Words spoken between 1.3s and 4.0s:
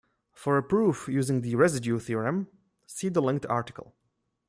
the residue theorem, see the linked article.